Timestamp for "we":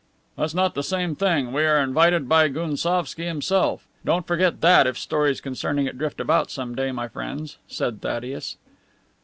1.53-1.61